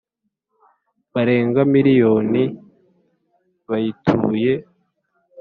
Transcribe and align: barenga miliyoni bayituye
barenga 1.13 1.61
miliyoni 1.73 2.43
bayituye 3.69 4.53